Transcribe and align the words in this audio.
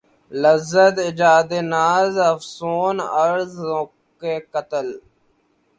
لذت 0.41 0.95
ایجاد 1.05 1.49
ناز 1.71 2.15
افسون 2.31 2.97
عرض 3.15 3.51
ذوق 3.67 3.91
قتل 4.53 4.87